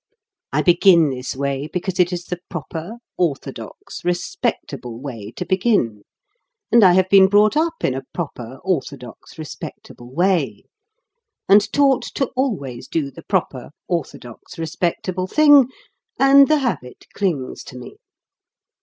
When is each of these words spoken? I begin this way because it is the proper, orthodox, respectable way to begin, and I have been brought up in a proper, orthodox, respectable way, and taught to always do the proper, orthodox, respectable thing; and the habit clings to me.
I 0.51 0.63
begin 0.63 1.11
this 1.11 1.35
way 1.35 1.69
because 1.71 1.99
it 1.99 2.11
is 2.11 2.25
the 2.25 2.39
proper, 2.49 2.93
orthodox, 3.19 4.03
respectable 4.03 4.99
way 4.99 5.29
to 5.35 5.45
begin, 5.45 6.01
and 6.71 6.83
I 6.83 6.93
have 6.93 7.07
been 7.07 7.27
brought 7.27 7.55
up 7.55 7.83
in 7.83 7.93
a 7.93 8.01
proper, 8.11 8.57
orthodox, 8.63 9.37
respectable 9.37 10.11
way, 10.11 10.63
and 11.47 11.71
taught 11.71 12.01
to 12.15 12.31
always 12.35 12.87
do 12.87 13.11
the 13.11 13.21
proper, 13.23 13.69
orthodox, 13.87 14.57
respectable 14.57 15.27
thing; 15.27 15.67
and 16.17 16.47
the 16.47 16.57
habit 16.57 17.05
clings 17.13 17.63
to 17.65 17.77
me. 17.77 17.97